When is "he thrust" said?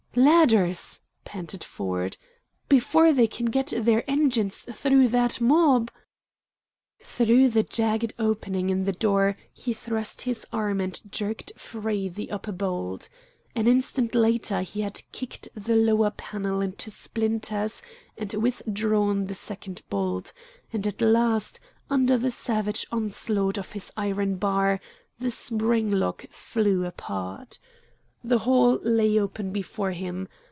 9.53-10.23